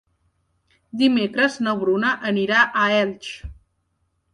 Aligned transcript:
Dimecres 1.01 1.59
na 1.67 1.77
Bruna 1.85 2.17
anirà 2.33 2.67
a 2.87 2.91
Elx. 3.01 3.33